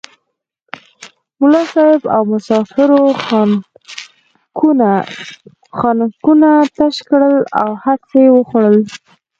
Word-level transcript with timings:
ملا 1.39 1.61
صاحب 1.73 2.01
او 2.15 2.21
مسافرو 2.33 3.01
خانکونه 5.75 6.51
تش 6.77 6.95
کړل 7.09 7.35
هر 7.83 7.97
څه 8.09 8.15
یې 8.23 8.29
وخوړل. 8.33 8.77